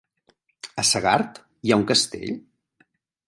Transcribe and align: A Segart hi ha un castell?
A 0.83 0.85
Segart 0.91 1.37
hi 1.69 1.75
ha 1.75 1.79
un 1.83 1.87
castell? 1.93 2.35